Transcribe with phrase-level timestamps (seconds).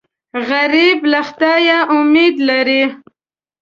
[0.47, 2.83] غریب له خدایه امید لري